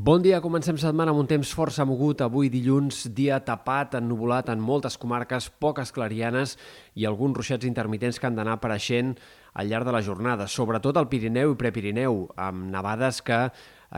Bon 0.00 0.22
dia, 0.24 0.38
comencem 0.40 0.78
setmana 0.80 1.12
amb 1.12 1.20
un 1.20 1.26
temps 1.28 1.50
força 1.52 1.84
mogut. 1.84 2.22
Avui 2.24 2.48
dilluns, 2.48 3.02
dia 3.12 3.36
tapat, 3.44 3.98
ennuvolat 3.98 4.48
en 4.48 4.62
moltes 4.64 4.94
comarques, 4.96 5.50
poques 5.60 5.92
clarianes 5.92 6.54
i 6.96 7.04
alguns 7.04 7.36
ruixats 7.36 7.68
intermitents 7.68 8.16
que 8.16 8.24
han 8.24 8.38
d'anar 8.38 8.54
apareixent 8.56 9.10
al 9.52 9.68
llarg 9.68 9.84
de 9.84 9.92
la 9.92 10.00
jornada, 10.00 10.46
sobretot 10.48 10.96
al 10.96 11.10
Pirineu 11.12 11.52
i 11.52 11.58
Prepirineu, 11.60 12.16
amb 12.40 12.70
nevades 12.72 13.20
que 13.20 13.42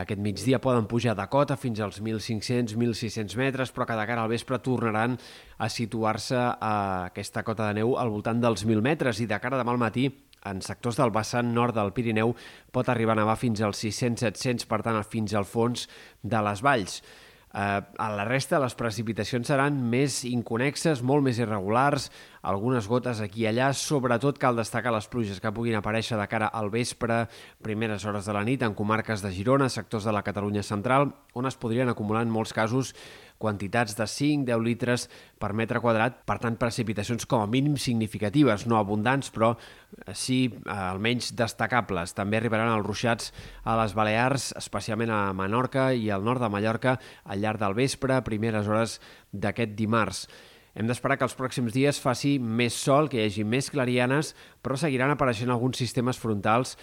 aquest 0.03 0.19
migdia 0.19 0.59
poden 0.59 0.91
pujar 0.91 1.15
de 1.15 1.29
cota 1.31 1.55
fins 1.55 1.79
als 1.79 2.01
1.500-1.600 2.03 3.39
metres, 3.39 3.71
però 3.71 3.87
que 3.87 3.95
de 3.95 4.09
cara 4.11 4.27
al 4.27 4.33
vespre 4.35 4.59
tornaran 4.59 5.15
a 5.55 5.71
situar-se 5.71 6.35
a 6.35 6.75
aquesta 7.13 7.47
cota 7.47 7.71
de 7.71 7.79
neu 7.79 7.95
al 7.95 8.11
voltant 8.11 8.43
dels 8.43 8.67
1.000 8.67 8.83
metres 8.83 9.23
i 9.23 9.31
de 9.31 9.39
cara 9.39 9.61
demà 9.61 9.71
al 9.71 9.79
matí 9.87 10.09
en 10.49 10.61
sectors 10.61 10.99
del 10.99 11.13
vessant 11.15 11.53
nord 11.55 11.75
del 11.77 11.93
Pirineu 11.95 12.35
pot 12.71 12.89
arribar 12.89 13.17
a 13.17 13.21
nevar 13.21 13.37
fins 13.39 13.61
als 13.61 13.83
600-700, 13.83 14.67
per 14.69 14.81
tant, 14.85 14.99
fins 15.03 15.35
al 15.35 15.47
fons 15.49 15.87
de 16.21 16.41
les 16.47 16.63
valls. 16.65 17.01
Eh, 17.53 17.81
a 17.97 18.07
la 18.09 18.23
resta, 18.25 18.57
les 18.57 18.73
precipitacions 18.73 19.45
seran 19.45 19.75
més 19.91 20.23
inconexes, 20.25 21.03
molt 21.05 21.21
més 21.21 21.37
irregulars, 21.37 22.07
algunes 22.41 22.87
gotes 22.89 23.21
aquí 23.21 23.43
i 23.43 23.47
allà. 23.51 23.67
Sobretot 23.77 24.39
cal 24.41 24.57
destacar 24.57 24.93
les 24.95 25.05
pluges 25.05 25.37
que 25.39 25.51
puguin 25.53 25.77
aparèixer 25.77 26.17
de 26.17 26.25
cara 26.31 26.49
al 26.49 26.71
vespre, 26.73 27.27
primeres 27.61 28.07
hores 28.09 28.25
de 28.25 28.33
la 28.33 28.41
nit, 28.47 28.65
en 28.65 28.73
comarques 28.73 29.21
de 29.21 29.31
Girona, 29.35 29.69
sectors 29.69 30.09
de 30.09 30.15
la 30.15 30.25
Catalunya 30.25 30.65
central, 30.65 31.11
on 31.37 31.45
es 31.45 31.59
podrien 31.61 31.93
acumular 31.93 32.25
en 32.25 32.33
molts 32.33 32.57
casos 32.57 32.95
quantitats 33.43 33.97
de 33.99 34.07
5-10 34.07 34.63
litres 34.63 35.07
per 35.41 35.51
metre 35.57 35.81
quadrat, 35.83 36.21
per 36.27 36.39
tant 36.39 36.55
precipitacions 36.59 37.27
com 37.27 37.43
a 37.43 37.49
mínim 37.51 37.75
significatives, 37.81 38.65
no 38.69 38.79
abundants, 38.79 39.31
però 39.35 39.51
eh, 39.53 40.15
sí 40.15 40.39
eh, 40.47 40.77
almenys 40.77 41.33
destacables. 41.39 42.15
També 42.15 42.39
arribaran 42.39 42.71
els 42.77 42.87
ruixats 42.87 43.33
a 43.67 43.75
les 43.81 43.95
Balears, 43.97 44.53
especialment 44.59 45.11
a 45.11 45.25
Menorca 45.35 45.91
i 45.93 46.09
al 46.09 46.23
nord 46.23 46.43
de 46.43 46.51
Mallorca 46.53 46.97
al 47.23 47.43
llarg 47.43 47.61
del 47.61 47.77
vespre, 47.77 48.21
primeres 48.23 48.71
hores 48.71 48.99
d'aquest 49.33 49.75
dimarts. 49.77 50.27
Hem 50.73 50.87
d'esperar 50.89 51.19
que 51.21 51.25
els 51.27 51.35
pròxims 51.37 51.73
dies 51.75 51.99
faci 52.01 52.39
més 52.41 52.73
sol, 52.73 53.05
que 53.09 53.19
hi 53.19 53.27
hagi 53.27 53.43
més 53.45 53.69
clarianes, 53.69 54.31
però 54.65 54.77
seguiran 54.79 55.13
apareixent 55.13 55.53
alguns 55.53 55.77
sistemes 55.77 56.17
frontals 56.17 56.73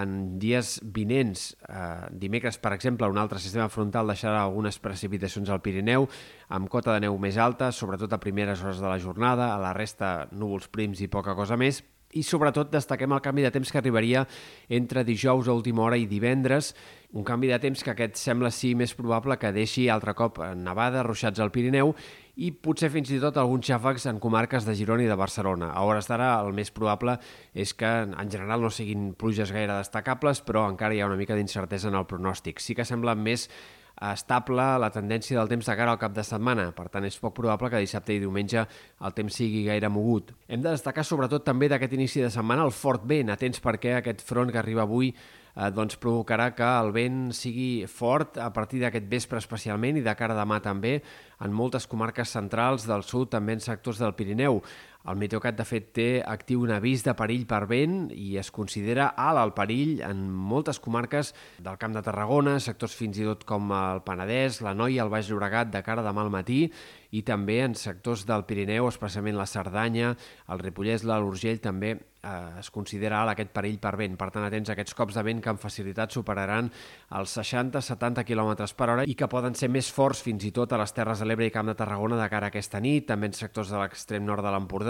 en 0.00 0.38
dies 0.38 0.76
vinents. 0.94 1.48
Eh, 1.66 2.10
dimecres, 2.22 2.60
per 2.62 2.76
exemple, 2.76 3.10
un 3.10 3.18
altre 3.18 3.42
sistema 3.42 3.66
frontal 3.68 4.12
deixarà 4.14 4.44
algunes 4.44 4.78
precipitacions 4.78 5.50
al 5.50 5.62
Pirineu, 5.64 6.06
amb 6.48 6.70
cota 6.70 6.94
de 6.94 7.08
neu 7.08 7.18
més 7.18 7.40
alta, 7.42 7.72
sobretot 7.74 8.14
a 8.14 8.22
primeres 8.22 8.62
hores 8.62 8.78
de 8.78 8.86
la 8.86 9.00
jornada, 9.02 9.50
a 9.50 9.58
la 9.58 9.74
resta 9.74 10.28
núvols 10.30 10.70
prims 10.70 11.02
i 11.02 11.10
poca 11.10 11.34
cosa 11.34 11.58
més, 11.58 11.82
i 12.12 12.22
sobretot 12.26 12.72
destaquem 12.72 13.12
el 13.14 13.22
canvi 13.22 13.44
de 13.46 13.52
temps 13.54 13.70
que 13.70 13.78
arribaria 13.78 14.24
entre 14.68 15.04
dijous 15.06 15.48
a 15.48 15.54
última 15.54 15.84
hora 15.84 15.98
i 15.98 16.08
divendres, 16.10 16.74
un 17.14 17.24
canvi 17.26 17.50
de 17.50 17.58
temps 17.62 17.82
que 17.82 17.92
aquest 17.92 18.18
sembla 18.18 18.50
sí 18.54 18.74
més 18.78 18.94
probable 18.98 19.38
que 19.38 19.52
deixi 19.54 19.88
altre 19.90 20.14
cop 20.18 20.40
nevada, 20.58 21.04
ruixats 21.06 21.42
al 21.42 21.52
Pirineu 21.54 21.94
i 22.40 22.50
potser 22.54 22.90
fins 22.90 23.10
i 23.12 23.18
tot 23.22 23.36
alguns 23.38 23.66
xàfecs 23.68 24.06
en 24.10 24.20
comarques 24.22 24.66
de 24.66 24.74
Girona 24.78 25.04
i 25.04 25.10
de 25.10 25.18
Barcelona. 25.18 25.72
A 25.74 25.82
hores 25.84 26.08
d'ara 26.08 26.32
el 26.40 26.54
més 26.56 26.70
probable 26.74 27.18
és 27.54 27.74
que 27.74 27.90
en 28.06 28.30
general 28.30 28.62
no 28.62 28.70
siguin 28.72 29.10
pluges 29.18 29.52
gaire 29.52 29.76
destacables, 29.76 30.40
però 30.46 30.64
encara 30.70 30.94
hi 30.94 31.02
ha 31.02 31.10
una 31.10 31.18
mica 31.20 31.36
d'incertesa 31.36 31.90
en 31.90 31.98
el 31.98 32.08
pronòstic. 32.08 32.62
Sí 32.62 32.78
que 32.78 32.86
sembla 32.88 33.14
més 33.18 33.50
estable 34.10 34.66
la 34.80 34.90
tendència 34.94 35.38
del 35.38 35.50
temps 35.50 35.66
de 35.66 35.76
cara 35.76 35.94
al 35.94 36.00
cap 36.00 36.14
de 36.16 36.24
setmana, 36.24 36.70
per 36.76 36.88
tant 36.92 37.04
és 37.04 37.18
poc 37.20 37.34
probable 37.36 37.70
que 37.72 37.82
dissabte 37.82 38.14
i 38.14 38.22
diumenge 38.22 38.64
el 38.64 39.16
temps 39.16 39.40
sigui 39.42 39.66
gaire 39.66 39.90
mogut. 39.92 40.32
Hem 40.48 40.62
de 40.64 40.72
destacar 40.72 41.04
sobretot 41.04 41.44
també 41.44 41.68
d'aquest 41.68 41.98
inici 41.98 42.24
de 42.24 42.30
setmana 42.32 42.64
el 42.64 42.72
fort 42.76 43.04
vent, 43.08 43.32
atents 43.34 43.60
perquè 43.60 43.98
aquest 43.98 44.24
front 44.26 44.52
que 44.52 44.62
arriba 44.62 44.86
avui 44.86 45.12
eh, 45.12 45.70
doncs 45.74 45.98
provocarà 46.00 46.50
que 46.56 46.66
el 46.66 46.92
vent 46.94 47.20
sigui 47.36 47.86
fort 47.90 48.38
a 48.40 48.50
partir 48.54 48.80
d'aquest 48.84 49.08
vespre 49.10 49.40
especialment 49.42 49.98
i 49.98 50.04
de 50.06 50.14
cara 50.16 50.36
a 50.36 50.40
demà 50.40 50.60
també 50.64 51.00
en 51.40 51.52
moltes 51.56 51.86
comarques 51.88 52.32
centrals 52.36 52.86
del 52.88 53.04
sud, 53.06 53.30
també 53.32 53.56
en 53.56 53.64
sectors 53.64 54.00
del 54.00 54.14
Pirineu. 54.14 54.60
El 55.08 55.16
Meteocat, 55.16 55.56
de 55.56 55.64
fet, 55.64 55.86
té 55.96 56.08
actiu 56.20 56.60
un 56.66 56.74
avís 56.74 57.00
de 57.06 57.14
perill 57.16 57.46
per 57.48 57.62
vent 57.70 58.10
i 58.12 58.34
es 58.40 58.50
considera 58.52 59.06
alt 59.16 59.40
el 59.40 59.54
perill 59.56 60.02
en 60.04 60.26
moltes 60.28 60.80
comarques 60.84 61.32
del 61.58 61.78
Camp 61.80 61.96
de 61.96 62.02
Tarragona, 62.04 62.58
sectors 62.60 62.96
fins 62.98 63.16
i 63.16 63.24
tot 63.24 63.46
com 63.48 63.72
el 63.72 64.02
Penedès, 64.04 64.60
la 64.66 64.74
Noia, 64.76 65.06
el 65.06 65.12
Baix 65.12 65.30
Llobregat, 65.30 65.72
de 65.72 65.80
cara 65.86 66.04
demà 66.04 66.26
al 66.26 66.34
matí, 66.34 66.66
i 67.16 67.24
també 67.26 67.62
en 67.64 67.74
sectors 67.74 68.26
del 68.28 68.44
Pirineu, 68.46 68.86
especialment 68.90 69.38
la 69.38 69.48
Cerdanya, 69.48 70.12
el 70.52 70.62
Ripollès, 70.62 71.06
l'Alt 71.08 71.32
Urgell, 71.32 71.58
també 71.64 71.96
eh, 72.22 72.60
es 72.60 72.70
considera 72.70 73.20
alt 73.20 73.32
aquest 73.32 73.52
perill 73.54 73.78
per 73.82 73.94
vent. 73.98 74.16
Per 74.20 74.28
tant, 74.30 74.44
atents 74.46 74.70
a 74.70 74.76
aquests 74.76 74.96
cops 74.98 75.16
de 75.18 75.24
vent 75.26 75.40
que 75.42 75.50
amb 75.52 75.62
facilitat 75.62 76.14
superaran 76.14 76.70
els 77.18 77.36
60-70 77.38 78.24
km 78.28 78.52
per 78.76 78.90
hora 78.94 79.06
i 79.08 79.16
que 79.18 79.30
poden 79.30 79.56
ser 79.58 79.70
més 79.72 79.90
forts 79.94 80.22
fins 80.26 80.46
i 80.46 80.52
tot 80.54 80.72
a 80.72 80.80
les 80.80 80.94
Terres 80.96 81.22
de 81.22 81.28
l'Ebre 81.28 81.48
i 81.48 81.54
Camp 81.54 81.70
de 81.70 81.76
Tarragona 81.78 82.20
de 82.20 82.28
cara 82.32 82.50
a 82.50 82.54
aquesta 82.54 82.82
nit, 82.82 83.08
també 83.08 83.30
en 83.30 83.36
sectors 83.36 83.72
de 83.72 83.80
l'extrem 83.80 84.26
nord 84.26 84.46
de 84.46 84.54
l'Empordà, 84.54 84.89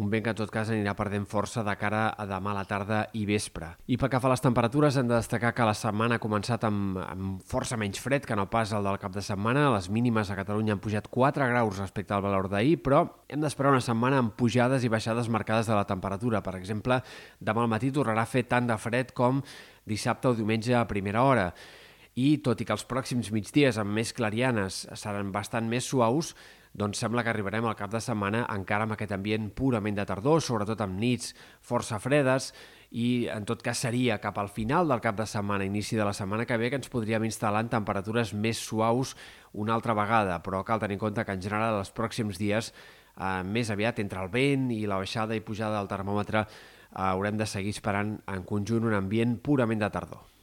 un 0.00 0.10
vent 0.10 0.24
que 0.26 0.34
en 0.34 0.40
tot 0.42 0.50
cas 0.52 0.72
anirà 0.72 0.96
perdent 0.98 1.26
força 1.28 1.62
de 1.66 1.76
cara 1.78 2.08
a 2.10 2.26
demà 2.28 2.52
a 2.52 2.58
la 2.58 2.66
tarda 2.68 3.04
i 3.14 3.24
vespre. 3.28 3.72
I 3.86 3.98
pel 4.00 4.10
que 4.12 4.20
fa 4.20 4.30
a 4.30 4.34
les 4.34 4.44
temperatures, 4.44 4.98
hem 4.98 5.08
de 5.08 5.14
destacar 5.16 5.54
que 5.54 5.68
la 5.68 5.76
setmana 5.76 6.18
ha 6.18 6.22
començat 6.22 6.66
amb, 6.66 6.98
amb 7.04 7.46
força 7.46 7.78
menys 7.80 8.02
fred 8.02 8.26
que 8.26 8.36
no 8.36 8.48
pas 8.50 8.74
el 8.74 8.84
del 8.86 9.00
cap 9.00 9.14
de 9.14 9.22
setmana. 9.24 9.68
Les 9.76 9.90
mínimes 9.92 10.30
a 10.30 10.38
Catalunya 10.38 10.74
han 10.74 10.82
pujat 10.82 11.06
4 11.08 11.46
graus 11.46 11.60
graus 11.60 11.78
respecte 11.78 12.14
al 12.14 12.22
valor 12.22 12.48
d'ahir, 12.48 12.80
però 12.82 13.04
hem 13.28 13.40
d'esperar 13.40 13.72
una 13.74 13.84
setmana 13.84 14.18
amb 14.20 14.34
pujades 14.36 14.84
i 14.84 14.90
baixades 14.90 15.28
marcades 15.28 15.68
de 15.68 15.76
la 15.76 15.86
temperatura. 15.86 16.42
Per 16.42 16.56
exemple, 16.56 17.00
demà 17.40 17.62
al 17.62 17.70
matí 17.70 17.90
tornarà 17.92 18.24
a 18.24 18.30
fer 18.30 18.46
tant 18.48 18.66
de 18.66 18.76
fred 18.78 19.12
com 19.12 19.42
dissabte 19.86 20.28
o 20.28 20.34
diumenge 20.34 20.74
a 20.74 20.86
primera 20.88 21.22
hora. 21.22 21.50
I 22.16 22.38
tot 22.44 22.60
i 22.60 22.66
que 22.66 22.74
els 22.74 22.86
pròxims 22.86 23.30
migdies 23.32 23.78
amb 23.78 23.94
més 23.94 24.12
clarianes 24.12 24.86
seran 24.98 25.30
bastant 25.32 25.68
més 25.68 25.86
suaus, 25.86 26.34
doncs 26.72 27.00
sembla 27.02 27.24
que 27.24 27.32
arribarem 27.32 27.66
al 27.66 27.76
cap 27.78 27.90
de 27.90 28.00
setmana 28.02 28.44
encara 28.54 28.86
amb 28.86 28.94
aquest 28.94 29.12
ambient 29.16 29.48
purament 29.56 29.96
de 29.98 30.04
tardor, 30.06 30.38
sobretot 30.42 30.80
amb 30.84 31.00
nits 31.00 31.34
força 31.66 31.98
fredes, 31.98 32.52
i 32.90 33.26
en 33.30 33.44
tot 33.46 33.62
cas 33.62 33.82
seria 33.86 34.18
cap 34.22 34.38
al 34.38 34.48
final 34.50 34.88
del 34.90 35.02
cap 35.02 35.18
de 35.18 35.26
setmana, 35.26 35.66
inici 35.66 35.98
de 35.98 36.06
la 36.06 36.14
setmana 36.14 36.46
que 36.46 36.58
ve, 36.58 36.70
que 36.70 36.78
ens 36.78 36.90
podríem 36.90 37.26
instal·lar 37.26 37.64
en 37.64 37.70
temperatures 37.70 38.34
més 38.34 38.58
suaus 38.58 39.14
una 39.52 39.74
altra 39.74 39.94
vegada, 39.98 40.40
però 40.42 40.64
cal 40.66 40.82
tenir 40.82 40.98
en 40.98 41.04
compte 41.04 41.24
que 41.26 41.34
en 41.34 41.42
general 41.42 41.78
els 41.78 41.94
pròxims 41.94 42.38
dies, 42.38 42.72
eh, 43.16 43.42
més 43.44 43.70
aviat 43.70 43.98
entre 44.02 44.22
el 44.22 44.30
vent 44.30 44.70
i 44.74 44.84
la 44.86 44.98
baixada 44.98 45.34
i 45.34 45.42
pujada 45.42 45.78
del 45.78 45.90
termòmetre, 45.90 46.46
eh, 46.46 47.06
haurem 47.10 47.38
de 47.38 47.46
seguir 47.46 47.74
esperant 47.74 48.18
en 48.26 48.44
conjunt 48.44 48.86
un 48.86 48.94
ambient 48.94 49.38
purament 49.38 49.80
de 49.80 49.90
tardor. 49.90 50.39